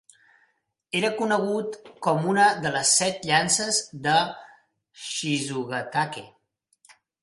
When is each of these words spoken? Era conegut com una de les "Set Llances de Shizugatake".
Era 0.99 1.11
conegut 1.19 1.77
com 2.07 2.25
una 2.33 2.47
de 2.65 2.73
les 2.79 2.95
"Set 3.03 3.29
Llances 3.31 3.85
de 4.09 4.19
Shizugatake". 5.07 6.31